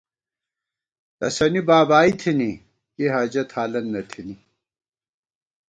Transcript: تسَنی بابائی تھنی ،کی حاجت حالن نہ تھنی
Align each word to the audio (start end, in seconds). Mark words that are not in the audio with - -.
تسَنی 1.19 1.61
بابائی 1.67 2.11
تھنی 2.19 2.51
،کی 2.95 3.05
حاجت 3.13 3.49
حالن 3.55 3.85
نہ 3.93 4.01
تھنی 4.11 4.35